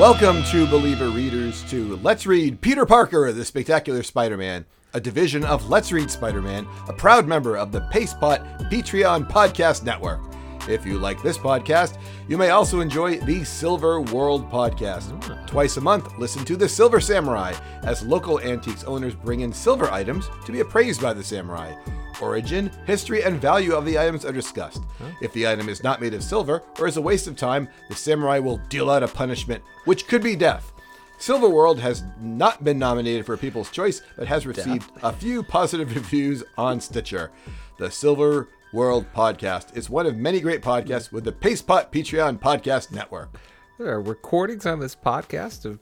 [0.00, 5.44] Welcome to Believer Readers to Let's Read Peter Parker, the Spectacular Spider Man, a division
[5.44, 8.40] of Let's Read Spider Man, a proud member of the Pacepot
[8.70, 10.29] Patreon Podcast Network.
[10.68, 15.18] If you like this podcast, you may also enjoy the Silver World Podcast.
[15.30, 15.44] Ah.
[15.46, 19.90] Twice a month, listen to The Silver Samurai as local antiques owners bring in silver
[19.90, 21.74] items to be appraised by the samurai.
[22.20, 24.82] Origin, history, and value of the items are discussed.
[25.22, 27.96] If the item is not made of silver or is a waste of time, the
[27.96, 30.72] samurai will deal out a punishment, which could be death.
[31.18, 35.94] Silver World has not been nominated for People's Choice, but has received a few positive
[35.94, 37.30] reviews on Stitcher.
[37.78, 42.92] The Silver World Podcast is one of many great podcasts with the Pacepot Patreon Podcast
[42.92, 43.36] Network.
[43.78, 45.80] There are recordings on this podcast of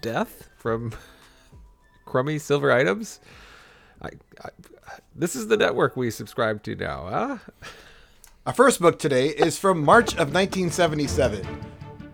[0.00, 0.92] death from
[2.06, 3.20] crummy silver items.
[4.00, 4.08] I,
[4.42, 4.48] I,
[5.14, 7.38] this is the network we subscribe to now, huh?
[8.46, 11.46] Our first book today is from March of 1977.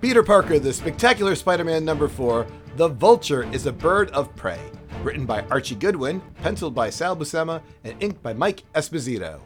[0.01, 4.59] Peter Parker, The Spectacular Spider Man number 4, The Vulture is a Bird of Prey.
[5.05, 9.39] Written by Archie Goodwin, penciled by Sal Buscema, and inked by Mike Esposito.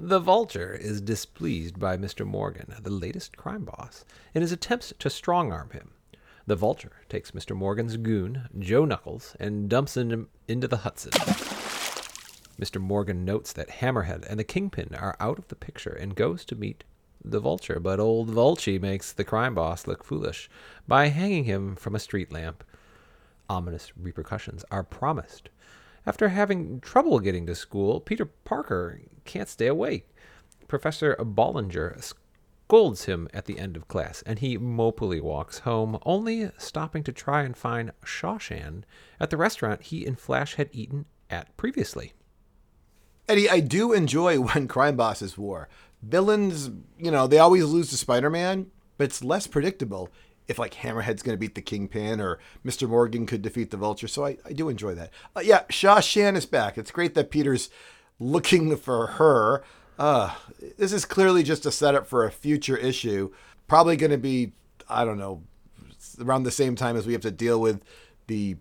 [0.00, 2.24] The Vulture is displeased by Mr.
[2.24, 5.90] Morgan, the latest crime boss, in his attempts to strong arm him.
[6.46, 7.56] The Vulture takes Mr.
[7.56, 11.10] Morgan's goon, Joe Knuckles, and dumps him into the Hudson.
[12.60, 12.80] Mr.
[12.80, 16.54] Morgan notes that Hammerhead and the Kingpin are out of the picture and goes to
[16.54, 16.84] meet
[17.24, 20.48] the Vulture, but old Vulture makes the crime boss look foolish
[20.86, 22.62] by hanging him from a street lamp.
[23.50, 25.48] Ominous repercussions are promised.
[26.08, 30.08] After having trouble getting to school, Peter Parker can't stay awake.
[30.66, 36.50] Professor Bollinger scolds him at the end of class, and he mopily walks home, only
[36.56, 38.86] stopping to try and find Sha Shan
[39.20, 42.14] at the restaurant he and Flash had eaten at previously.
[43.28, 45.68] Eddie, I do enjoy when crime bosses war.
[46.02, 50.08] Villains, you know, they always lose to Spider Man, but it's less predictable
[50.48, 52.88] if like Hammerhead's going to beat the Kingpin or Mr.
[52.88, 54.08] Morgan could defeat the Vulture.
[54.08, 55.10] So I, I do enjoy that.
[55.36, 56.78] Uh, yeah, Sha Shan is back.
[56.78, 57.68] It's great that Peter's
[58.18, 59.62] looking for her.
[59.98, 60.34] Uh,
[60.78, 63.32] this is clearly just a setup for a future issue.
[63.66, 64.52] Probably going to be,
[64.88, 65.42] I don't know,
[66.20, 67.82] around the same time as we have to deal with
[68.26, 68.56] the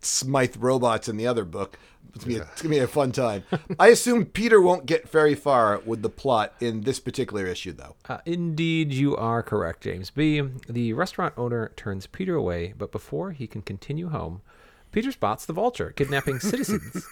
[0.00, 1.78] Smythe robots in the other book.
[2.14, 3.44] It's gonna, be a, it's gonna be a fun time.
[3.78, 7.96] I assume Peter won't get very far with the plot in this particular issue, though.
[8.08, 10.42] Uh, indeed, you are correct, James B.
[10.68, 14.42] The restaurant owner turns Peter away, but before he can continue home,
[14.90, 17.06] Peter spots the vulture kidnapping citizens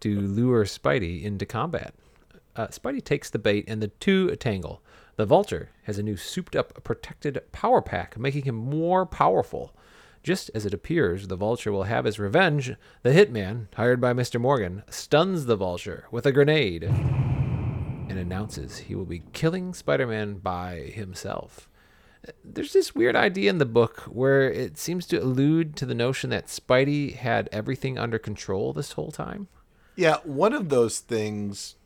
[0.00, 1.94] to lure Spidey into combat.
[2.54, 4.82] Uh, Spidey takes the bait, and the two tangle.
[5.16, 9.72] The vulture has a new souped up protected power pack, making him more powerful.
[10.26, 14.40] Just as it appears the vulture will have his revenge, the hitman, hired by Mr.
[14.40, 20.38] Morgan, stuns the vulture with a grenade and announces he will be killing Spider Man
[20.38, 21.68] by himself.
[22.44, 26.30] There's this weird idea in the book where it seems to allude to the notion
[26.30, 29.46] that Spidey had everything under control this whole time.
[29.94, 31.76] Yeah, one of those things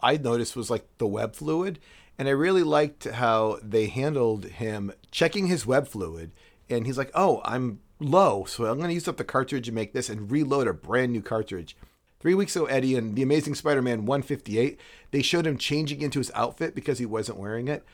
[0.00, 1.80] I noticed was like the web fluid.
[2.16, 6.30] And I really liked how they handled him checking his web fluid
[6.68, 9.74] and he's like, "Oh, I'm low, so I'm going to use up the cartridge and
[9.74, 11.76] make this and reload a brand new cartridge."
[12.18, 16.30] Three weeks ago, Eddie and the Amazing Spider-Man 158, they showed him changing into his
[16.34, 17.84] outfit because he wasn't wearing it.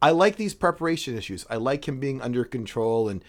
[0.00, 1.44] I like these preparation issues.
[1.50, 3.24] I like him being under control, and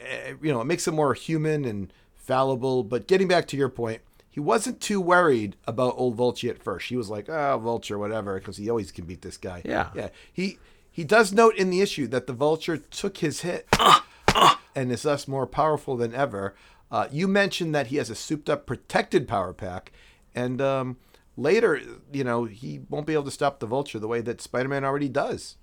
[0.00, 2.82] uh, you know, it makes him more human and fallible.
[2.82, 6.88] But getting back to your point, he wasn't too worried about old Vulture at first.
[6.88, 9.62] He was like, "Oh, Vulture, whatever," because he always can beat this guy.
[9.64, 10.08] Yeah, yeah.
[10.32, 10.58] He
[10.90, 13.68] he does note in the issue that the Vulture took his hit
[14.74, 16.54] and is thus more powerful than ever.
[16.90, 19.92] Uh, you mentioned that he has a souped up protected power pack,
[20.34, 20.96] and um,
[21.36, 21.80] later,
[22.12, 24.84] you know, he won't be able to stop the vulture the way that Spider Man
[24.84, 25.56] already does.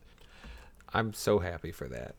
[0.93, 2.15] I'm so happy for that.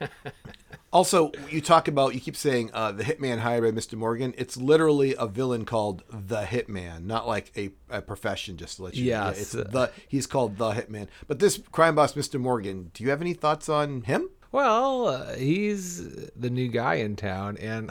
[0.92, 3.94] also, you talk about, you keep saying uh, the Hitman hired by Mr.
[3.94, 4.34] Morgan.
[4.36, 8.94] It's literally a villain called the Hitman, not like a, a profession, just to let
[8.94, 9.20] you yes.
[9.20, 9.24] know.
[9.24, 11.06] Yeah, it's the, he's called the Hitman.
[11.28, 12.40] But this crime boss, Mr.
[12.40, 14.28] Morgan, do you have any thoughts on him?
[14.52, 16.06] Well, uh, he's
[16.36, 17.90] the new guy in town, and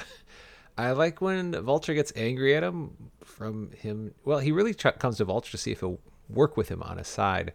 [0.77, 2.91] I like when Vulture gets angry at him
[3.25, 4.13] from him.
[4.25, 5.99] Well, he really ch- comes to Vulture to see if he'll
[6.29, 7.53] work with him on his side,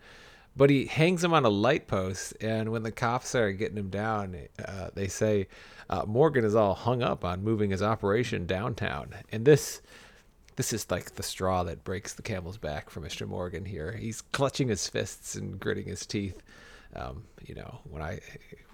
[0.57, 2.35] but he hangs him on a light post.
[2.41, 5.47] And when the cops are getting him down, uh, they say
[5.89, 9.81] uh, Morgan is all hung up on moving his operation downtown, and this.
[10.57, 13.29] This is like the straw that breaks the camel's back for Mr.
[13.29, 13.93] Morgan here.
[13.93, 16.43] He's clutching his fists and gritting his teeth.
[16.95, 18.21] Um, you know, when I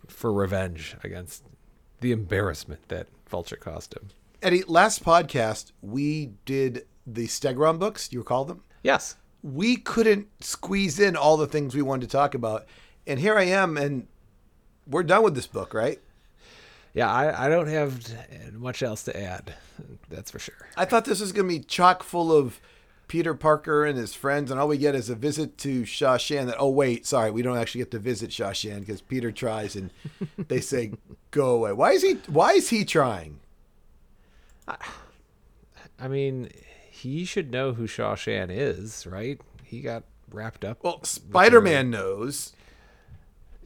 [0.09, 1.45] for revenge against
[2.01, 4.09] the embarrassment that Vulture caused him.
[4.43, 8.09] Eddie, last podcast we did the Stegron books.
[8.09, 8.63] Do you recall them?
[8.83, 9.17] Yes.
[9.43, 12.67] We couldn't squeeze in all the things we wanted to talk about,
[13.07, 14.07] and here I am, and
[14.87, 16.01] we're done with this book, right?
[16.95, 18.01] Yeah, I, I don't have
[18.53, 19.55] much else to add.
[20.11, 20.69] That's for sure.
[20.77, 22.61] I thought this was going to be chock full of
[23.13, 26.47] Peter Parker and his friends, and all we get is a visit to Sha Shan.
[26.47, 29.77] That oh wait, sorry, we don't actually get to visit Sha Shan because Peter tries
[29.77, 29.91] and
[30.49, 30.93] they say
[31.31, 31.75] go away.
[31.75, 32.15] Why is he?
[32.27, 33.41] Why is he trying?
[36.01, 36.49] I mean,
[36.91, 39.39] he should know who Sha Shan is, right?
[39.63, 40.83] He got wrapped up.
[40.83, 42.55] Well, Spider Man knows,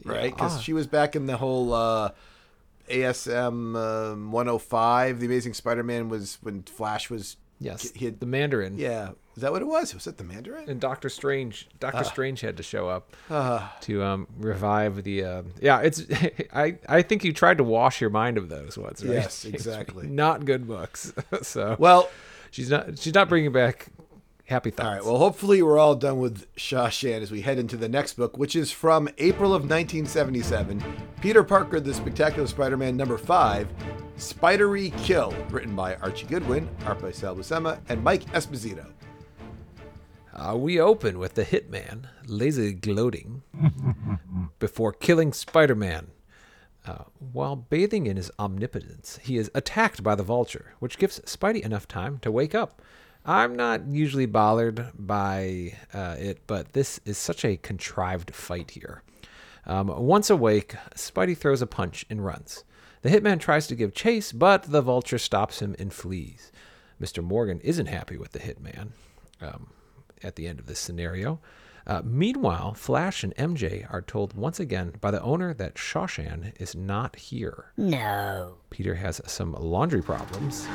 [0.03, 0.33] right?
[0.35, 0.61] Because Yeah.
[0.61, 2.09] she was back in the whole uh,
[2.89, 5.21] ASM um, 105.
[5.21, 7.37] The Amazing Spider Man was when Flash was.
[7.61, 8.77] yes, he had- the Mandarin.
[8.77, 9.93] Yeah, is that what it was?
[9.93, 10.67] Was it the Mandarin?
[10.67, 12.03] And Doctor Strange, Doctor Ah.
[12.03, 13.15] Strange had to show up
[13.81, 15.23] to um, revive the.
[15.23, 16.03] Uh, yeah, it's.
[16.53, 19.13] I I think you tried to wash your mind of those ones, right?
[19.13, 20.07] Yes, exactly.
[20.07, 21.13] not good books.
[21.43, 22.09] so Well,
[22.51, 22.97] she's not.
[22.97, 23.87] She's not bringing back
[24.45, 24.87] happy thoughts.
[24.87, 25.05] All right.
[25.05, 28.37] Well, hopefully we're all done with Sha Shan as we head into the next book,
[28.39, 30.81] which is from April of 1977.
[31.21, 33.67] Peter Parker, The Spectacular Spider-Man number five,
[34.15, 38.87] Spidery Kill, written by Archie Goodwin, art by Sal Buscema, and Mike Esposito.
[40.37, 43.41] Uh, we open with the Hitman lazily gloating
[44.59, 46.11] before killing Spider Man.
[46.85, 51.61] Uh, while bathing in his omnipotence, he is attacked by the vulture, which gives Spidey
[51.61, 52.81] enough time to wake up.
[53.25, 59.01] I'm not usually bothered by uh, it, but this is such a contrived fight here.
[59.65, 62.63] Um, once awake, Spidey throws a punch and runs.
[63.01, 66.51] The hitman tries to give chase, but the vulture stops him and flees.
[67.01, 67.23] Mr.
[67.23, 68.89] Morgan isn't happy with the hitman
[69.41, 69.71] um,
[70.23, 71.39] at the end of this scenario.
[71.85, 76.51] Uh, meanwhile, Flash and MJ are told once again by the owner that Sha Shan
[76.59, 77.71] is not here.
[77.77, 78.55] No.
[78.69, 80.65] Peter has some laundry problems,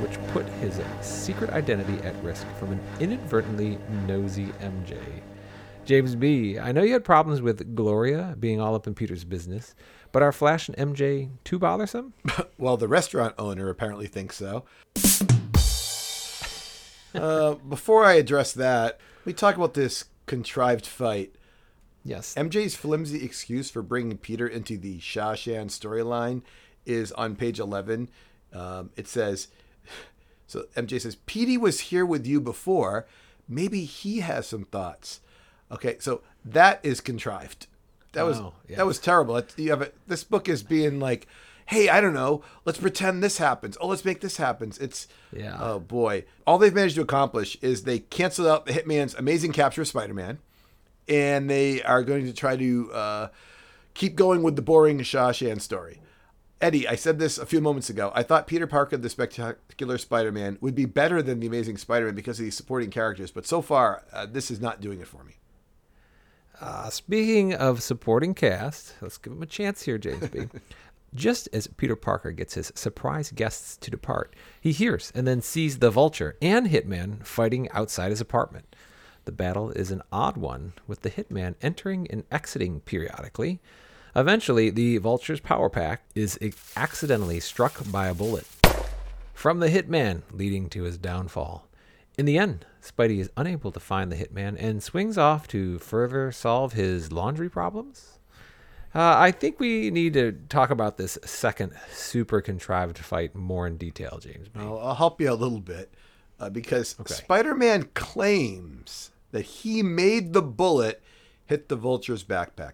[0.00, 4.98] which put his secret identity at risk from an inadvertently nosy MJ.
[5.86, 9.74] James B., I know you had problems with Gloria being all up in Peter's business,
[10.12, 12.12] but are Flash and MJ too bothersome?
[12.56, 14.64] Well, the restaurant owner apparently thinks so.
[17.14, 21.34] Uh, before I address that, we talk about this contrived fight.
[22.04, 22.34] Yes.
[22.34, 26.42] MJ's flimsy excuse for bringing Peter into the Sha Shan storyline
[26.84, 28.08] is on page 11.
[28.52, 29.48] Um, it says,
[30.46, 33.06] so MJ says, Petey was here with you before.
[33.48, 35.20] Maybe he has some thoughts.
[35.70, 37.66] Okay, so that is contrived.
[38.12, 38.76] That was yeah.
[38.76, 39.36] that was terrible.
[39.38, 41.26] It, you have a, this book is being like,
[41.66, 43.76] hey, I don't know, let's pretend this happens.
[43.80, 44.72] Oh, let's make this happen.
[44.80, 45.56] It's Yeah.
[45.58, 49.82] Oh boy, all they've managed to accomplish is they canceled out the Hitman's amazing capture
[49.82, 50.38] of Spider-Man
[51.08, 53.28] and they are going to try to uh,
[53.94, 56.00] keep going with the boring Sha Shan story.
[56.60, 58.10] Eddie, I said this a few moments ago.
[58.14, 62.38] I thought Peter Parker, the Spectacular Spider-Man, would be better than the Amazing Spider-Man because
[62.38, 65.34] of these supporting characters, but so far, uh, this is not doing it for me.
[66.60, 70.46] Uh, speaking of supporting cast, let's give him a chance here, James B.
[71.14, 75.78] Just as Peter Parker gets his surprise guests to depart, he hears and then sees
[75.78, 78.74] the Vulture and Hitman fighting outside his apartment.
[79.24, 83.60] The battle is an odd one, with the Hitman entering and exiting periodically.
[84.16, 86.38] Eventually, the Vulture's power pack is
[86.76, 88.46] accidentally struck by a bullet
[89.32, 91.68] from the Hitman, leading to his downfall.
[92.18, 96.30] In the end, Spidey is unable to find the Hitman and swings off to further
[96.32, 98.18] solve his laundry problems.
[98.94, 103.76] Uh, I think we need to talk about this second super contrived fight more in
[103.76, 104.48] detail, James.
[104.48, 104.60] B.
[104.60, 105.92] I'll, I'll help you a little bit
[106.38, 111.02] uh, because Spider-Man claims that he made the bullet
[111.46, 112.72] hit the Vulture's backpack.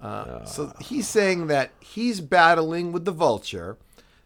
[0.00, 3.76] Uh, so he's saying that he's battling with the Vulture.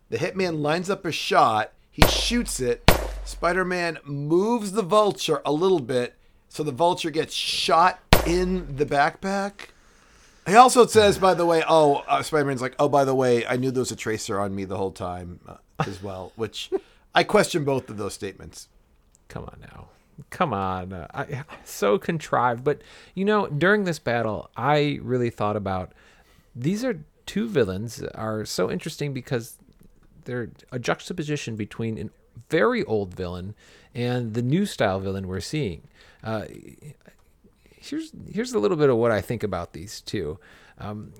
[0.08, 1.72] The Hitman lines up a shot.
[1.90, 2.88] He shoots it.
[3.24, 6.14] Spider-Man moves the Vulture a little bit,
[6.48, 9.70] so the Vulture gets shot in the backpack.
[10.46, 13.56] He also says, by the way, oh, uh, Spider-Man's like, oh, by the way, I
[13.56, 16.70] knew there was a tracer on me the whole time uh, as well, which
[17.14, 18.68] I question both of those statements.
[19.28, 19.88] Come on now.
[20.30, 20.92] Come on.
[20.92, 22.62] Uh, I, so contrived.
[22.62, 22.82] But,
[23.14, 25.92] you know, during this battle, I really thought about
[26.54, 29.56] these are two villains are so interesting because
[30.24, 32.10] they're a juxtaposition between a
[32.50, 33.54] very old villain
[33.94, 35.82] and the new style villain we're seeing.
[36.22, 36.44] Uh,
[37.88, 40.38] here's here's a little bit of what I think about these two.
[40.78, 41.12] Um,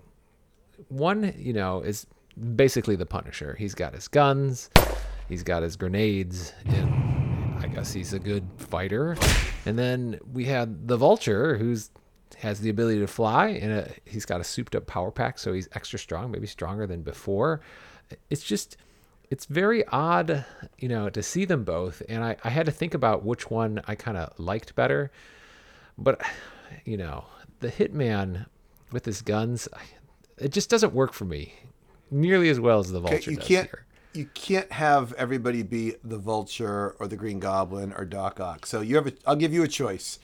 [0.88, 2.06] one, you know, is
[2.54, 3.56] basically the Punisher.
[3.58, 4.70] He's got his guns,
[5.28, 9.16] he's got his grenades, and I guess he's a good fighter.
[9.64, 11.90] And then we had the Vulture, who's
[12.38, 15.68] has the ability to fly, and a, he's got a souped-up power pack, so he's
[15.72, 17.60] extra strong, maybe stronger than before.
[18.28, 18.76] It's just,
[19.30, 20.44] it's very odd,
[20.76, 23.80] you know, to see them both, and I, I had to think about which one
[23.86, 25.10] I kind of liked better.
[25.96, 26.20] But,
[26.84, 27.24] you know,
[27.60, 28.46] the hitman
[28.92, 29.68] with his guns,
[30.38, 31.54] it just doesn't work for me
[32.10, 33.84] nearly as well as the vulture you does can't here.
[34.14, 38.64] you can't have everybody be the vulture or the green goblin or doc ock.
[38.66, 40.18] So you have a i'll give you a choice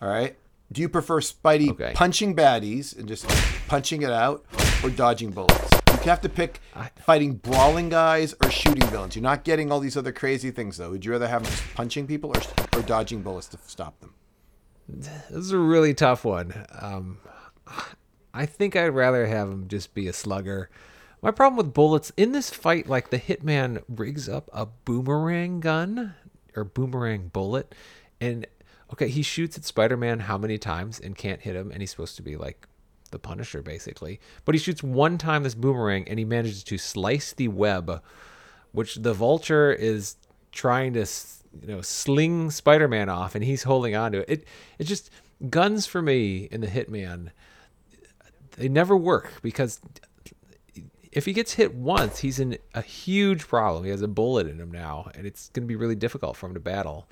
[0.00, 0.36] all right?
[0.72, 1.92] Do you prefer spidey Okay.
[1.94, 3.26] punching baddies and just
[3.68, 4.44] punching it out
[4.82, 5.68] or dodging bullets?
[6.04, 6.60] You have to pick
[6.96, 9.14] fighting brawling guys or shooting villains.
[9.14, 10.90] You're not getting all these other crazy things though.
[10.90, 12.42] Would you rather have them just punching people or,
[12.78, 14.12] or dodging bullets to stop them
[14.98, 16.66] This is a really tough one.
[16.78, 17.18] Um,
[18.34, 20.70] I think I'd rather have him just be a slugger.
[21.20, 26.14] My problem with bullets in this fight, like the hitman rigs up a boomerang gun
[26.56, 27.74] or boomerang bullet,
[28.20, 28.46] and
[28.92, 32.16] okay, he shoots at Spider-Man how many times and can't hit him, and he's supposed
[32.16, 32.66] to be like
[33.12, 37.32] the Punisher basically, but he shoots one time this boomerang and he manages to slice
[37.32, 38.02] the web,
[38.72, 40.16] which the Vulture is
[40.50, 41.06] trying to
[41.60, 44.28] you know sling Spider-Man off, and he's holding on to it.
[44.28, 45.10] It it just
[45.50, 47.30] guns for me in the Hitman.
[48.56, 49.80] They never work because
[51.12, 53.84] if he gets hit once, he's in a huge problem.
[53.84, 56.46] He has a bullet in him now, and it's going to be really difficult for
[56.46, 57.08] him to battle.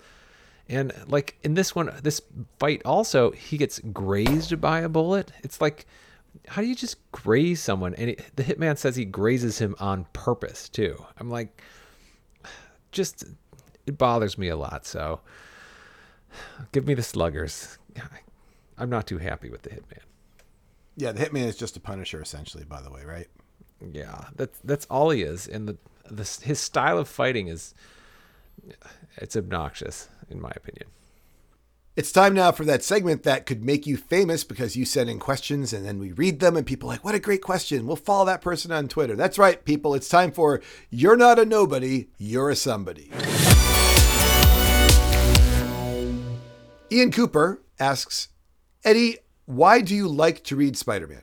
[0.69, 2.23] And like in this one, this
[2.59, 5.33] fight also, he gets grazed by a bullet.
[5.43, 5.87] It's like,
[6.47, 7.95] how do you just graze someone?
[7.95, 11.05] And it, the hitman says he grazes him on purpose too.
[11.19, 11.63] I'm like,
[12.93, 13.25] just
[13.91, 14.87] it bothers me a lot.
[14.87, 15.21] So
[16.73, 17.77] give me the sluggers.
[18.79, 20.05] I'm not too happy with the hitman.
[20.97, 23.29] yeah the hitman is just a punisher essentially by the way right
[23.93, 25.77] Yeah, that's that's all he is, and the,
[26.11, 27.75] the his style of fighting is
[29.17, 30.89] it's obnoxious in my opinion.
[31.97, 35.19] It's time now for that segment that could make you famous because you send in
[35.19, 37.87] questions and then we read them and people are like, what a great question.
[37.87, 39.17] We'll follow that person on Twitter.
[39.17, 39.95] That's right, people.
[39.95, 43.11] It's time for You're Not a Nobody, You're a Somebody.
[46.93, 48.29] Ian Cooper asks,
[48.83, 51.23] Eddie, why do you like to read Spider Man?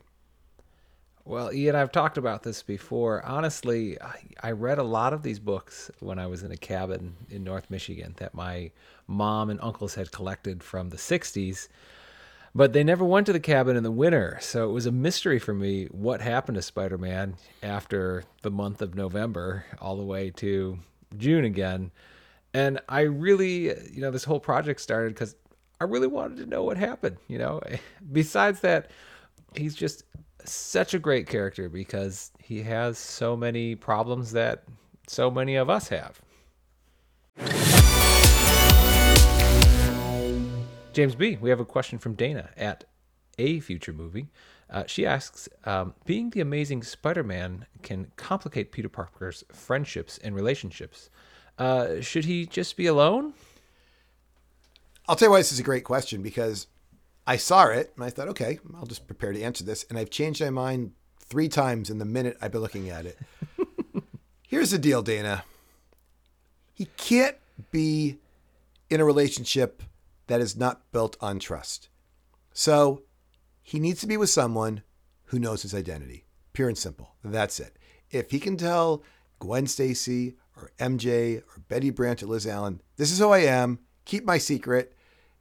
[1.26, 3.22] Well, Ian, I've talked about this before.
[3.26, 7.18] Honestly, I, I read a lot of these books when I was in a cabin
[7.30, 8.72] in North Michigan that my
[9.08, 11.68] mom and uncles had collected from the 60s,
[12.56, 14.38] but they never went to the cabin in the winter.
[14.40, 18.82] So it was a mystery for me what happened to Spider Man after the month
[18.82, 20.80] of November all the way to
[21.18, 21.92] June again.
[22.54, 25.36] And I really, you know, this whole project started because
[25.80, 27.18] I really wanted to know what happened.
[27.28, 27.62] You know,
[28.12, 28.92] besides that,
[29.56, 30.04] he's just
[30.44, 34.64] such a great character because he has so many problems that
[35.08, 36.22] so many of us have.
[40.94, 42.86] James B, we have a question from Dana at
[43.38, 44.30] a future movie.
[44.70, 51.10] Uh, she asks, um, being the amazing Spider-Man can complicate Peter Parker's friendships and relationships.
[51.58, 53.34] Uh, should he just be alone?
[55.08, 56.68] I'll tell you why this is a great question because
[57.26, 59.86] I saw it and I thought, okay, I'll just prepare to answer this.
[59.90, 63.18] And I've changed my mind three times in the minute I've been looking at it.
[64.48, 65.44] Here's the deal, Dana.
[66.74, 67.38] He can't
[67.72, 68.18] be
[68.90, 69.84] in a relationship
[70.28, 71.90] that is not built on trust.
[72.54, 73.04] So
[73.62, 74.84] he needs to be with someone
[75.26, 76.26] who knows his identity.
[76.54, 77.16] Pure and simple.
[77.24, 77.78] That's it.
[78.10, 79.04] If he can tell
[79.40, 83.80] Gwen Stacy or MJ or Betty Brant or Liz Allen, this is who I am,
[84.06, 84.94] keep my secret,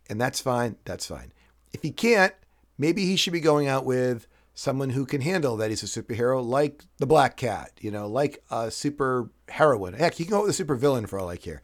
[0.08, 1.32] and that's fine, that's fine.
[1.72, 2.34] If he can't,
[2.78, 6.44] maybe he should be going out with someone who can handle that he's a superhero,
[6.44, 9.92] like the Black Cat, you know, like a super heroine.
[9.92, 11.62] Heck, he can go with a super villain for all I care.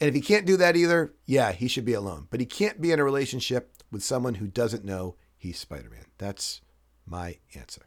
[0.00, 2.26] And if he can't do that either, yeah, he should be alone.
[2.30, 6.06] But he can't be in a relationship with someone who doesn't know he's Spider Man.
[6.18, 6.60] That's
[7.06, 7.82] my answer.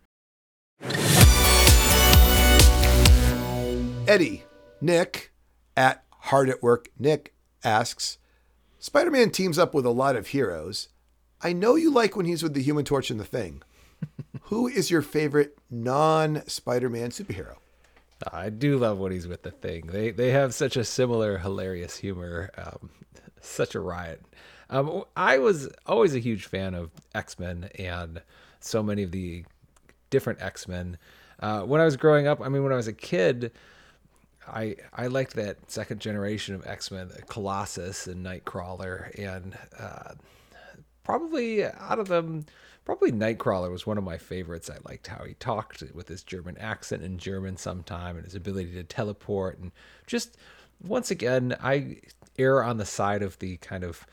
[4.08, 4.46] Eddie,
[4.80, 5.34] Nick
[5.76, 8.18] at Hard at Work, Nick asks
[8.80, 10.90] Spider Man teams up with a lot of heroes.
[11.42, 13.62] I know you like when he's with the Human Torch and the Thing.
[14.44, 17.56] Who is your favorite non Spider Man superhero?
[18.32, 19.88] I do love when he's with the thing.
[19.88, 22.90] They they have such a similar hilarious humor, um,
[23.42, 24.22] such a riot.
[24.70, 28.22] Um, I was always a huge fan of X Men and
[28.60, 29.46] so many of the
[30.10, 30.98] different X Men.
[31.40, 33.52] Uh, when I was growing up, I mean, when I was a kid,
[34.48, 40.14] I I liked that second generation of X Men, Colossus and Nightcrawler, and uh,
[41.04, 42.46] probably out of them,
[42.86, 44.70] probably Nightcrawler was one of my favorites.
[44.70, 48.74] I liked how he talked with his German accent in German sometime and his ability
[48.74, 49.60] to teleport.
[49.60, 49.72] And
[50.06, 50.38] just
[50.84, 51.98] once again, I
[52.38, 54.06] err on the side of the kind of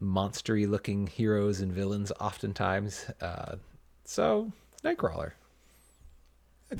[0.00, 3.06] monstery looking heroes and villains oftentimes.
[3.20, 3.56] Uh,
[4.04, 4.52] so,
[4.84, 5.32] Nightcrawler.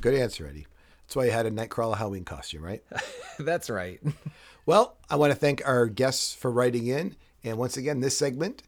[0.00, 0.66] Good answer, Eddie.
[1.12, 2.82] That's why you had a Nightcrawler Halloween costume, right?
[3.38, 4.00] That's right.
[4.64, 7.16] Well, I want to thank our guests for writing in.
[7.42, 8.62] And once again, this segment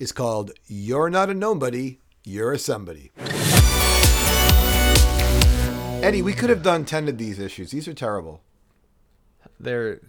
[0.00, 3.12] is called You're Not a Nobody, You're a somebody.
[6.04, 7.70] Eddie, we could have done 10 of these issues.
[7.70, 8.40] These are terrible.
[9.60, 10.00] They're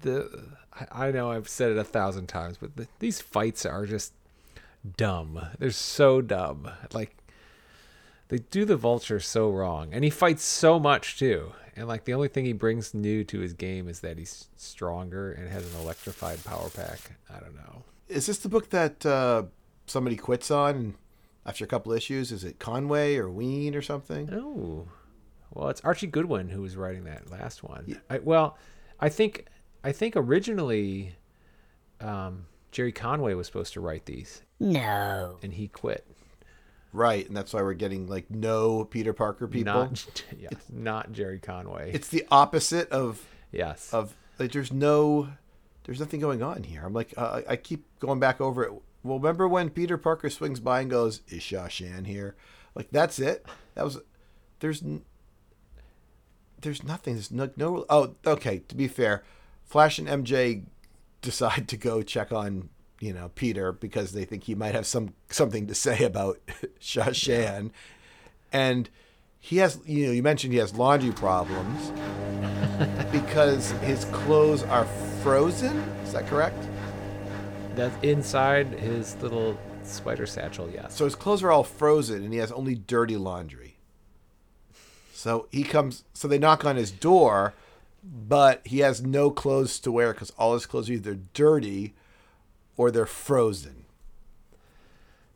[0.00, 0.46] the
[0.90, 4.14] I- know I've said it a thousand times, but the, these fights are just
[4.96, 5.40] dumb.
[5.58, 6.70] They're so dumb.
[6.94, 7.14] Like
[8.30, 11.52] they do the vulture so wrong, and he fights so much too.
[11.76, 15.32] And like the only thing he brings new to his game is that he's stronger
[15.32, 17.12] and has an electrified power pack.
[17.28, 17.84] I don't know.
[18.08, 19.44] Is this the book that uh,
[19.86, 20.94] somebody quits on
[21.46, 22.32] after a couple issues?
[22.32, 24.28] Is it Conway or Wein or something?
[24.32, 24.88] Oh,
[25.52, 27.84] well, it's Archie Goodwin who was writing that last one.
[27.86, 27.96] yeah.
[28.08, 28.58] I, well,
[28.98, 29.46] I think
[29.84, 31.14] I think originally
[32.00, 35.38] um, Gerry Conway was supposed to write these, No.
[35.42, 36.06] and he quit.
[36.92, 39.72] Right, and that's why we're getting like no Peter Parker people.
[39.72, 41.92] Not, yes, not Gerry Conway.
[41.92, 43.92] It's the opposite of yes.
[43.94, 45.28] of like there's no
[45.84, 46.82] there's nothing going on here.
[46.84, 48.72] I'm like uh, I keep going back over it.
[49.02, 52.34] Well, remember when Peter Parker swings by and goes, "Is Sha Shan here?"
[52.74, 53.46] Like that's it.
[53.74, 53.98] That was
[54.58, 54.82] there's
[56.60, 57.14] there's nothing.
[57.14, 57.84] There's no no.
[57.88, 58.58] Oh, okay.
[58.68, 59.22] To be fair,
[59.64, 60.64] Flash and MJ
[61.22, 62.68] decide to go check on
[63.00, 66.38] you know Peter because they think he might have some something to say about
[66.78, 67.72] Sha Shan,
[68.52, 68.88] and
[69.38, 71.92] he has you know you mentioned he has laundry problems
[73.12, 74.84] because his clothes are
[75.22, 75.76] frozen.
[76.04, 76.62] Is that correct?
[77.74, 80.70] That's inside his little spider satchel.
[80.70, 80.94] Yes.
[80.96, 83.76] So his clothes are all frozen and he has only dirty laundry.
[85.12, 87.54] So he comes, so they knock on his door,
[88.02, 91.94] but he has no clothes to wear because all his clothes are either dirty
[92.80, 93.84] or they're frozen.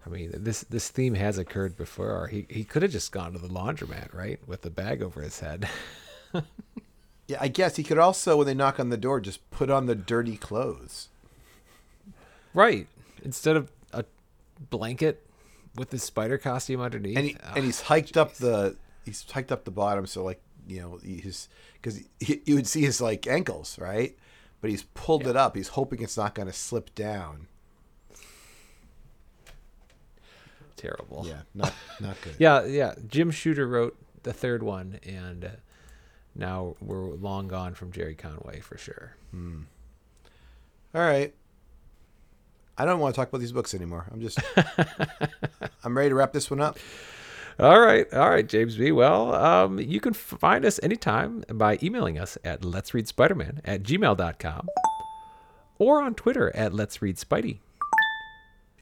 [0.07, 2.29] I mean, this this theme has occurred before.
[2.29, 5.41] He he could have just gone to the laundromat, right, with the bag over his
[5.41, 5.69] head.
[7.27, 9.87] Yeah, I guess he could also, when they knock on the door, just put on
[9.87, 11.09] the dirty clothes.
[12.53, 12.87] right.
[13.23, 14.05] Instead of a
[14.69, 15.27] blanket
[15.75, 17.17] with the spider costume underneath.
[17.17, 18.77] And he, Ah, and he's hiked up the
[19.07, 21.49] he's hiked up the bottom, so like you know he's
[21.81, 24.15] because you would see his like ankles, right?
[24.65, 25.55] But he's pulled it up.
[25.57, 27.49] He's hoping it's not going to slip down.
[30.75, 31.27] terrible.
[31.29, 32.37] Yeah, not not good.
[32.39, 32.95] Yeah, yeah.
[33.07, 35.49] Jim Shooter wrote the third one, and uh,
[36.35, 39.17] now we're long gone from Gerry Conway for sure.
[39.35, 39.51] All
[40.95, 41.35] right.
[42.79, 44.07] I don't want to talk about these books anymore.
[44.11, 44.39] I'm just
[45.85, 46.79] I'm ready to wrap this one up.
[47.59, 48.91] All right, all right, James B.
[48.91, 53.83] Well, um, you can find us anytime by emailing us at let's read Spider-Man at
[53.85, 54.69] gmail.com
[55.79, 57.59] or on Twitter at let's read Spidey.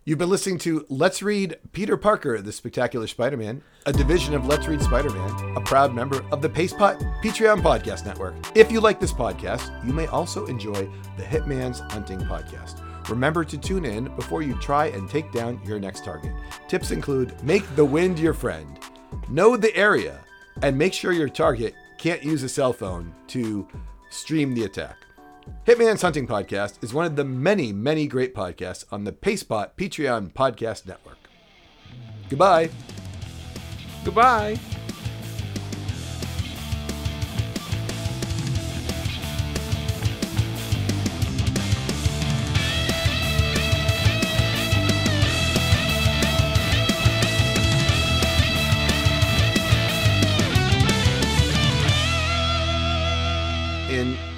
[0.04, 4.66] You've been listening to Let's Read Peter Parker, the Spectacular Spider-Man, a division of Let's
[4.66, 8.34] Read Spider-Man, a proud member of the Pacepot Patreon Podcast Network.
[8.56, 12.82] If you like this podcast, you may also enjoy the Hitman's Hunting Podcast.
[13.08, 16.32] Remember to tune in before you try and take down your next target.
[16.68, 18.78] Tips include make the wind your friend,
[19.28, 20.18] know the area,
[20.62, 23.66] and make sure your target can't use a cell phone to
[24.10, 24.96] stream the attack.
[25.66, 30.32] Hitman's Hunting Podcast is one of the many, many great podcasts on the Pacepot Patreon
[30.32, 31.18] Podcast Network.
[32.28, 32.70] Goodbye.
[34.04, 34.58] Goodbye.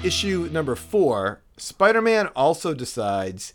[0.05, 3.53] Issue number four, Spider Man also decides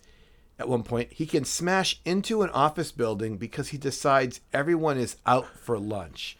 [0.58, 5.16] at one point he can smash into an office building because he decides everyone is
[5.26, 6.36] out for lunch.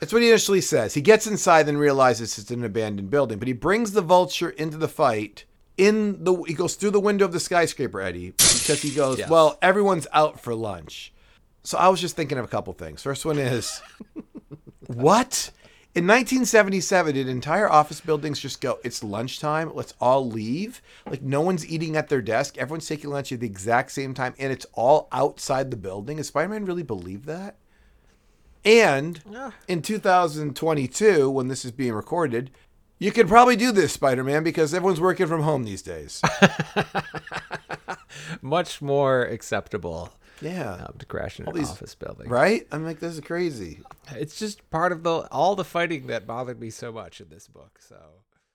[0.00, 0.94] That's what he initially says.
[0.94, 4.76] He gets inside and realizes it's an abandoned building, but he brings the vulture into
[4.76, 5.44] the fight.
[5.76, 9.28] In the he goes through the window of the skyscraper, Eddie, because he goes, Yes.
[9.28, 11.12] Well, everyone's out for lunch.
[11.62, 13.02] So I was just thinking of a couple things.
[13.02, 13.80] First one is
[14.86, 15.50] what?
[15.94, 20.82] In 1977, did entire office buildings just go, it's lunchtime, let's all leave?
[21.08, 24.34] Like, no one's eating at their desk, everyone's taking lunch at the exact same time,
[24.36, 26.16] and it's all outside the building?
[26.16, 27.58] Does Spider Man really believe that?
[28.64, 29.22] And
[29.68, 32.50] in 2022, when this is being recorded,
[32.98, 36.20] you could probably do this, Spider Man, because everyone's working from home these days.
[38.42, 40.12] Much more acceptable
[40.44, 40.74] Yeah.
[40.88, 42.28] um, to crash in an these- office building.
[42.28, 42.66] Right?
[42.70, 43.80] I'm like, this is crazy.
[44.12, 47.48] It's just part of the all the fighting that bothered me so much in this
[47.48, 47.78] book.
[47.80, 47.96] So.